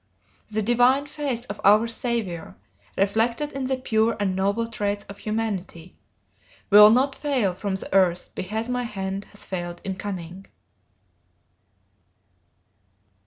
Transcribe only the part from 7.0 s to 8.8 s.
fail from the earth because